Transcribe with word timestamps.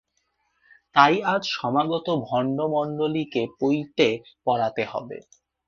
তাই 0.95 1.15
আজ 1.33 1.43
সমাগত 1.55 2.07
ভক্তমণ্ডলীকে 2.23 3.41
পৈতে 3.59 4.07
পরাতে 4.45 4.83
হবে। 4.85 5.17